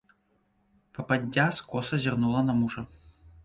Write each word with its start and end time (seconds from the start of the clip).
Пападдзя 0.95 1.47
скоса 1.59 2.03
зірнула 2.07 2.41
на 2.51 2.59
мужа. 2.63 2.81